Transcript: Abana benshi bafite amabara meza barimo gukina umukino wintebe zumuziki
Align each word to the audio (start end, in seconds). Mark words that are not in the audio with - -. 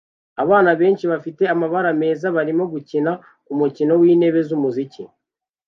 Abana 0.43 0.71
benshi 0.81 1.05
bafite 1.13 1.43
amabara 1.53 1.89
meza 2.01 2.25
barimo 2.35 2.63
gukina 2.73 3.11
umukino 3.53 3.93
wintebe 4.01 4.39
zumuziki 4.47 5.03